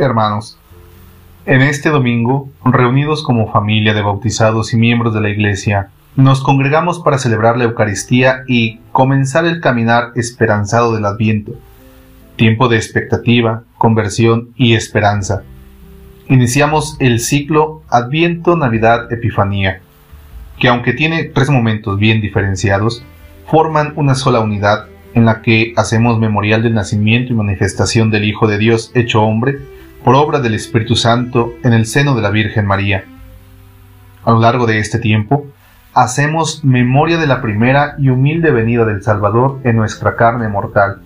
[0.00, 0.56] Hermanos,
[1.44, 7.00] en este domingo, reunidos como familia de bautizados y miembros de la Iglesia, nos congregamos
[7.00, 11.54] para celebrar la Eucaristía y comenzar el caminar esperanzado del Adviento,
[12.36, 15.42] tiempo de expectativa, conversión y esperanza.
[16.28, 19.80] Iniciamos el ciclo Adviento, Navidad, Epifanía,
[20.60, 23.02] que aunque tiene tres momentos bien diferenciados,
[23.48, 28.46] forman una sola unidad en la que hacemos memorial del nacimiento y manifestación del Hijo
[28.46, 29.58] de Dios hecho hombre
[30.04, 33.04] por obra del Espíritu Santo en el seno de la Virgen María.
[34.24, 35.46] A lo largo de este tiempo,
[35.94, 40.98] hacemos memoria de la primera y humilde venida del Salvador en nuestra carne mortal,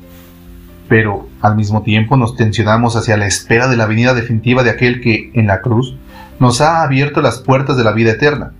[0.88, 5.00] pero al mismo tiempo nos tensionamos hacia la espera de la venida definitiva de aquel
[5.00, 5.96] que, en la cruz,
[6.38, 8.52] nos ha abierto las puertas de la vida eterna,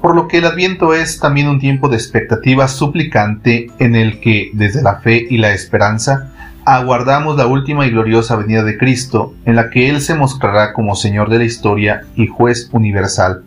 [0.00, 4.50] por lo que el adviento es también un tiempo de expectativa suplicante en el que,
[4.52, 6.30] desde la fe y la esperanza,
[6.64, 10.96] aguardamos la última y gloriosa venida de Cristo, en la que Él se mostrará como
[10.96, 13.44] Señor de la historia y juez universal.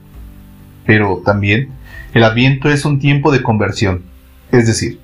[0.86, 1.70] Pero también,
[2.14, 4.04] el adviento es un tiempo de conversión,
[4.52, 5.00] es decir,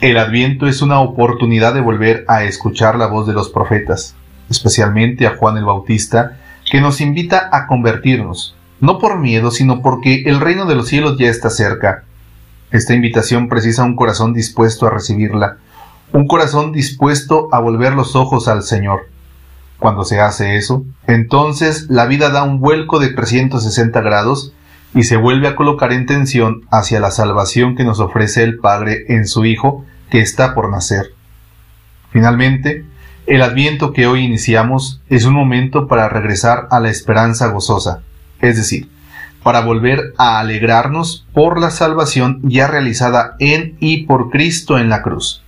[0.00, 4.16] el adviento es una oportunidad de volver a escuchar la voz de los profetas,
[4.50, 6.38] especialmente a Juan el Bautista,
[6.70, 11.16] que nos invita a convertirnos, no por miedo, sino porque el reino de los cielos
[11.18, 12.02] ya está cerca.
[12.72, 15.58] Esta invitación precisa un corazón dispuesto a recibirla,
[16.12, 19.08] un corazón dispuesto a volver los ojos al Señor.
[19.78, 24.52] Cuando se hace eso, entonces la vida da un vuelco de 360 grados
[24.94, 29.04] y se vuelve a colocar en tensión hacia la salvación que nos ofrece el Padre
[29.08, 31.14] en su Hijo que está por nacer.
[32.10, 32.84] Finalmente,
[33.26, 38.02] el adviento que hoy iniciamos es un momento para regresar a la esperanza gozosa
[38.42, 38.90] es decir,
[39.42, 45.00] para volver a alegrarnos por la salvación ya realizada en y por Cristo en la
[45.00, 45.41] cruz.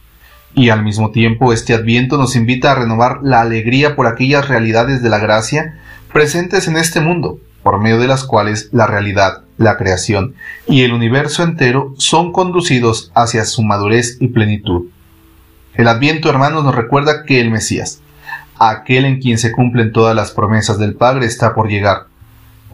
[0.54, 5.02] Y al mismo tiempo este adviento nos invita a renovar la alegría por aquellas realidades
[5.02, 5.78] de la gracia
[6.12, 10.34] presentes en este mundo, por medio de las cuales la realidad, la creación
[10.68, 14.86] y el universo entero son conducidos hacia su madurez y plenitud.
[15.74, 18.00] El adviento, hermanos, nos recuerda que el Mesías,
[18.58, 22.06] aquel en quien se cumplen todas las promesas del Padre, está por llegar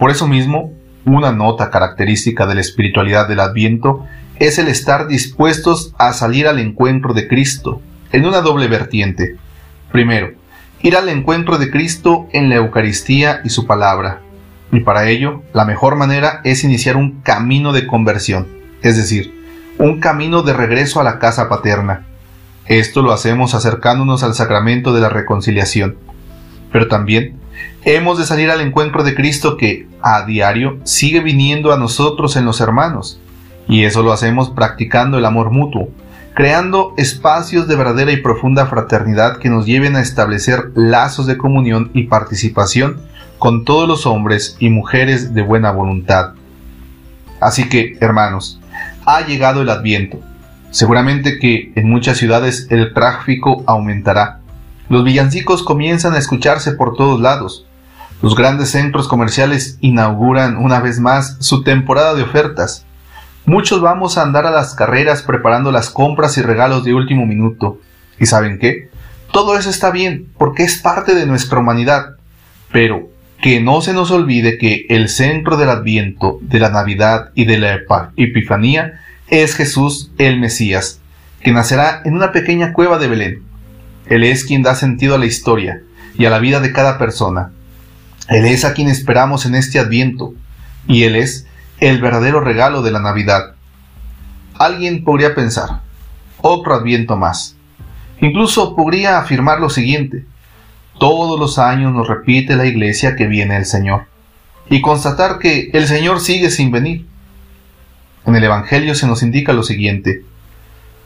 [0.01, 0.73] por eso mismo,
[1.05, 4.07] una nota característica de la espiritualidad del Adviento
[4.41, 9.37] es el estar dispuestos a salir al encuentro de Cristo, en una doble vertiente.
[9.93, 10.33] Primero,
[10.83, 14.23] ir al encuentro de Cristo en la Eucaristía y su palabra.
[14.73, 18.49] Y para ello, la mejor manera es iniciar un camino de conversión,
[18.81, 19.35] es decir,
[19.79, 22.07] un camino de regreso a la casa paterna.
[22.65, 25.97] Esto lo hacemos acercándonos al sacramento de la reconciliación.
[26.73, 27.37] Pero también
[27.85, 32.47] hemos de salir al encuentro de Cristo que, a diario, sigue viniendo a nosotros en
[32.47, 33.21] los hermanos.
[33.71, 35.91] Y eso lo hacemos practicando el amor mutuo,
[36.35, 41.89] creando espacios de verdadera y profunda fraternidad que nos lleven a establecer lazos de comunión
[41.95, 43.01] y participación
[43.39, 46.33] con todos los hombres y mujeres de buena voluntad.
[47.41, 48.61] Así que, hermanos,
[49.07, 50.19] ha llegado el adviento.
[50.73, 54.41] Seguramente que en muchas ciudades el tráfico aumentará.
[54.89, 57.67] Los villancicos comienzan a escucharse por todos lados.
[58.21, 62.85] Los grandes centros comerciales inauguran una vez más su temporada de ofertas.
[63.51, 67.81] Muchos vamos a andar a las carreras preparando las compras y regalos de último minuto.
[68.21, 68.91] ¿Y saben qué?
[69.33, 72.11] Todo eso está bien, porque es parte de nuestra humanidad.
[72.71, 73.11] Pero
[73.43, 77.59] que no se nos olvide que el centro del Adviento, de la Navidad y de
[77.59, 77.81] la
[78.17, 81.01] Epifanía es Jesús el Mesías,
[81.43, 83.43] que nacerá en una pequeña cueva de Belén.
[84.07, 85.83] Él es quien da sentido a la historia
[86.17, 87.51] y a la vida de cada persona.
[88.29, 90.35] Él es a quien esperamos en este adviento,
[90.87, 91.49] y Él es
[91.81, 93.55] el verdadero regalo de la Navidad.
[94.59, 95.81] Alguien podría pensar,
[96.43, 97.57] otro adviento más.
[98.21, 100.27] Incluso podría afirmar lo siguiente,
[100.99, 104.05] todos los años nos repite la iglesia que viene el Señor,
[104.69, 107.07] y constatar que el Señor sigue sin venir.
[108.27, 110.23] En el Evangelio se nos indica lo siguiente,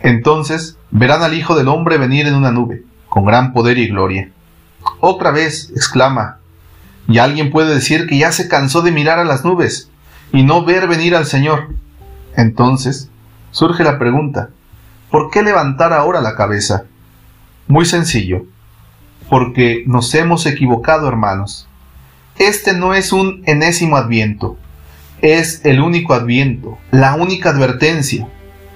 [0.00, 4.30] entonces verán al Hijo del Hombre venir en una nube, con gran poder y gloria.
[4.98, 6.38] Otra vez exclama
[7.06, 9.90] y alguien puede decir que ya se cansó de mirar a las nubes
[10.32, 11.68] y no ver venir al Señor.
[12.36, 13.10] Entonces,
[13.50, 14.50] surge la pregunta,
[15.10, 16.84] ¿por qué levantar ahora la cabeza?
[17.68, 18.44] Muy sencillo,
[19.28, 21.68] porque nos hemos equivocado, hermanos.
[22.38, 24.58] Este no es un enésimo adviento,
[25.22, 28.28] es el único adviento, la única advertencia.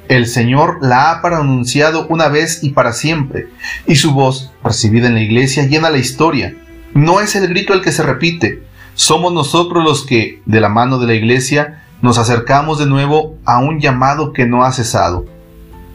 [0.09, 3.49] El Señor la ha pronunciado una vez y para siempre,
[3.87, 6.55] y su voz, recibida en la iglesia, llena la historia
[6.95, 8.63] no es el grito el que se repite,
[8.99, 13.61] somos nosotros los que, de la mano de la Iglesia, nos acercamos de nuevo a
[13.61, 15.25] un llamado que no ha cesado.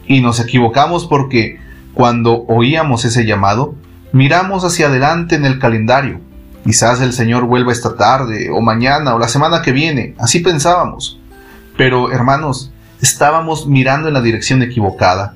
[0.06, 1.60] Y nos equivocamos porque,
[1.92, 3.74] cuando oíamos ese llamado,
[4.12, 6.20] miramos hacia adelante en el calendario,
[6.64, 11.20] Quizás el Señor vuelva esta tarde, o mañana, o la semana que viene, así pensábamos.
[11.76, 12.72] Pero, hermanos,
[13.02, 15.34] estábamos mirando en la dirección equivocada.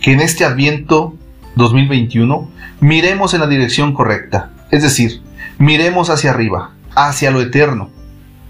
[0.00, 1.14] Que en este Adviento
[1.56, 2.48] 2021
[2.80, 5.20] miremos en la dirección correcta, es decir,
[5.58, 7.90] miremos hacia arriba, hacia lo eterno.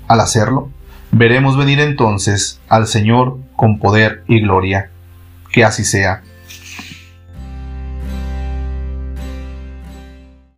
[0.08, 0.70] Al hacerlo,
[1.12, 4.90] veremos venir entonces al Señor con poder y gloria.
[5.52, 6.22] Que así sea.